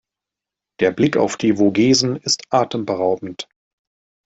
[0.79, 3.47] Der Blick auf die Vogesen ist atemberaubend.